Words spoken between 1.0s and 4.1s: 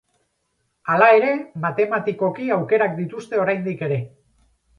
ere, matematikoki aukerak dituzte oraindik ere.